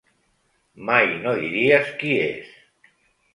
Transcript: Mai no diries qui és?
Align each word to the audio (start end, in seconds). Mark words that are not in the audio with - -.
Mai 0.87 1.13
no 1.25 1.33
diries 1.43 1.93
qui 2.01 2.17
és? 2.23 2.49